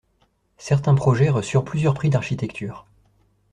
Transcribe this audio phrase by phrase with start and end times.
[0.57, 2.87] Certains projets reçurent plusieurs prix d'architecture.